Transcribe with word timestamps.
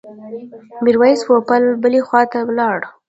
میرویس 0.83 1.19
پوپل 1.27 1.63
بلې 1.81 2.01
خواته 2.07 2.39
ولاړ. 2.47 2.79